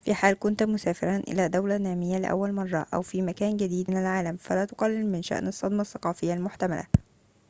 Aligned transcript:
في 0.05 0.13
حال 0.13 0.39
كنت 0.39 0.63
مسافرًا 0.63 1.17
إلى 1.17 1.49
دولة 1.49 1.77
نامية 1.77 2.17
لأول 2.19 2.53
مرة 2.53 2.85
أو 2.93 3.01
في 3.01 3.21
مكان 3.21 3.57
جديد 3.57 3.91
من 3.91 3.97
العالم 3.97 4.37
فلا 4.37 4.65
تقلل 4.65 5.05
من 5.11 5.21
شأن 5.21 5.47
الصدمة 5.47 5.81
الثقافية 5.81 6.33
المحتملة 6.33 6.87